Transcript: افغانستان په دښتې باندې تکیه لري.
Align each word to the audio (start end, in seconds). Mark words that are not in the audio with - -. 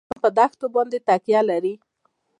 افغانستان 0.03 0.21
په 0.23 0.29
دښتې 0.37 0.67
باندې 0.75 0.97
تکیه 1.07 1.41
لري. 1.49 1.73